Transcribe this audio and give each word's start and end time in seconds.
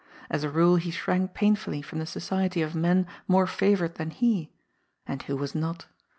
As 0.31 0.43
a 0.43 0.49
rule 0.49 0.77
he 0.77 0.89
shrank 0.89 1.35
painfully 1.35 1.83
from 1.83 1.99
the 1.99 2.07
society 2.07 2.63
of 2.63 2.73
men 2.73 3.05
more 3.27 3.45
favoured 3.45 3.97
than 3.97 4.09
he— 4.09 4.49
and 5.05 5.21
who 5.21 5.37
was 5.37 5.53
not? 5.53 5.85